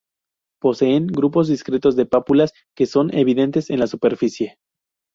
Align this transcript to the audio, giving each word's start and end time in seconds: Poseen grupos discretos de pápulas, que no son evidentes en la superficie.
Poseen 0.59 1.05
grupos 1.05 1.47
discretos 1.47 1.95
de 1.95 2.07
pápulas, 2.07 2.53
que 2.75 2.85
no 2.85 2.89
son 2.89 3.15
evidentes 3.15 3.69
en 3.69 3.77
la 3.79 3.85
superficie. 3.85 4.57